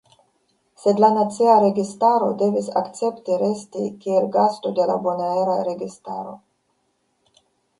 Sed 0.83 1.01
la 1.03 1.09
nacia 1.17 1.57
registaro 1.63 2.29
devis 2.39 2.71
akcepti 2.81 3.37
resti 3.43 3.85
kiel 4.07 4.27
gasto 4.39 4.73
de 4.81 4.89
la 4.93 4.97
bonaera 5.05 5.59
registaro. 5.69 6.35